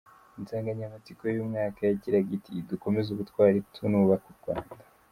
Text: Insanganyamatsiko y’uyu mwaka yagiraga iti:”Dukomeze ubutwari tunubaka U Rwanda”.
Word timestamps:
Insanganyamatsiko 0.39 1.21
y’uyu 1.23 1.49
mwaka 1.49 1.79
yagiraga 1.87 2.31
iti:”Dukomeze 2.37 3.07
ubutwari 3.11 3.57
tunubaka 3.73 4.25
U 4.33 4.37
Rwanda”. 4.39 4.75